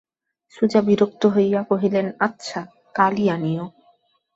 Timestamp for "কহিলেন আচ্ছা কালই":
1.63-3.25